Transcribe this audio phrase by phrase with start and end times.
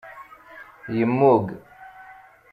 [0.95, 1.45] Yemmug.